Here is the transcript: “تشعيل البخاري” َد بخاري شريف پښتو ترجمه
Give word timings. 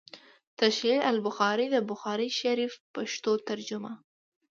“تشعيل 0.61 1.01
البخاري” 1.11 1.65
َد 1.73 1.75
بخاري 1.89 2.27
شريف 2.41 2.73
پښتو 2.95 3.31
ترجمه 3.47 3.93